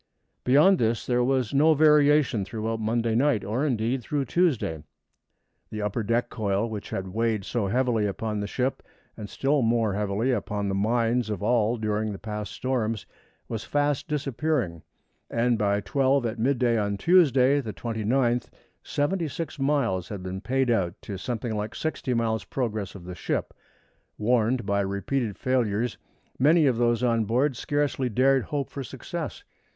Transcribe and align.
Beyond 0.43 0.79
this 0.79 1.05
there 1.05 1.23
was 1.23 1.53
no 1.53 1.75
variation 1.75 2.43
throughout 2.43 2.79
Monday 2.79 3.13
night, 3.13 3.45
or 3.45 3.63
indeed 3.63 4.01
through 4.01 4.25
Tuesday. 4.25 4.83
The 5.69 5.83
upper 5.83 6.01
deck 6.01 6.27
coil, 6.31 6.67
which 6.67 6.89
had 6.89 7.09
weighed 7.09 7.45
so 7.45 7.67
heavily 7.67 8.07
upon 8.07 8.39
the 8.39 8.47
ship 8.47 8.81
and 9.15 9.29
still 9.29 9.61
more 9.61 9.93
heavily 9.93 10.31
upon 10.31 10.67
the 10.69 10.73
minds 10.73 11.29
of 11.29 11.43
all 11.43 11.77
during 11.77 12.11
the 12.11 12.17
past 12.17 12.51
storms 12.51 13.05
was 13.47 13.63
fast 13.63 14.07
disappearing, 14.07 14.81
and 15.29 15.55
by 15.55 15.79
twelve 15.81 16.25
at 16.25 16.39
midday 16.39 16.79
on 16.79 16.97
Tuesday, 16.97 17.61
the 17.61 17.71
29th, 17.71 18.49
seventy 18.81 19.27
six 19.27 19.59
miles 19.59 20.09
had 20.09 20.23
been 20.23 20.41
paid 20.41 20.71
out 20.71 20.99
to 21.03 21.15
something 21.15 21.55
like 21.55 21.75
sixty 21.75 22.15
miles' 22.15 22.43
progress 22.45 22.95
of 22.95 23.05
the 23.05 23.13
ship. 23.13 23.53
Warned 24.17 24.65
by 24.65 24.79
repeated 24.81 25.37
failures, 25.37 25.99
many 26.39 26.65
of 26.65 26.77
those 26.79 27.03
on 27.03 27.25
board 27.25 27.55
scarcely 27.55 28.09
dared 28.09 28.45
hope 28.45 28.71
for 28.71 28.83
success. 28.83 29.43